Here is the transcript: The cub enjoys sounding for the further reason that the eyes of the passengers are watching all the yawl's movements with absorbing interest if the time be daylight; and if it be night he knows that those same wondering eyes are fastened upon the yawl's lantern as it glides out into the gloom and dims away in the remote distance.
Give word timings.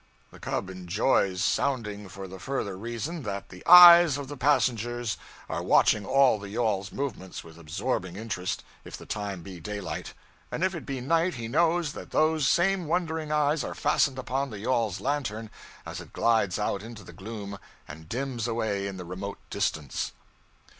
The 0.31 0.39
cub 0.39 0.67
enjoys 0.71 1.43
sounding 1.43 2.09
for 2.09 2.27
the 2.27 2.39
further 2.39 2.75
reason 2.75 3.21
that 3.21 3.49
the 3.49 3.63
eyes 3.67 4.17
of 4.17 4.29
the 4.29 4.35
passengers 4.35 5.15
are 5.47 5.61
watching 5.61 6.07
all 6.07 6.39
the 6.39 6.49
yawl's 6.49 6.91
movements 6.91 7.43
with 7.43 7.59
absorbing 7.59 8.15
interest 8.15 8.63
if 8.83 8.97
the 8.97 9.05
time 9.05 9.43
be 9.43 9.59
daylight; 9.59 10.15
and 10.51 10.63
if 10.63 10.73
it 10.73 10.87
be 10.87 11.01
night 11.01 11.35
he 11.35 11.47
knows 11.47 11.93
that 11.93 12.09
those 12.09 12.47
same 12.47 12.87
wondering 12.87 13.31
eyes 13.31 13.63
are 13.63 13.75
fastened 13.75 14.17
upon 14.17 14.49
the 14.49 14.57
yawl's 14.61 14.99
lantern 15.01 15.51
as 15.85 16.01
it 16.01 16.13
glides 16.13 16.57
out 16.57 16.81
into 16.81 17.03
the 17.03 17.13
gloom 17.13 17.59
and 17.87 18.09
dims 18.09 18.47
away 18.47 18.87
in 18.87 18.97
the 18.97 19.05
remote 19.05 19.37
distance. 19.51 20.13